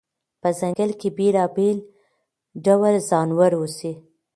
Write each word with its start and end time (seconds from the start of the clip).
په 0.41 0.49
ځنګل 0.59 0.91
کې 0.99 1.09
بېلابېل 1.17 1.77
ډول 2.65 2.95
ځناور 3.09 3.51
اوسي. 3.57 3.93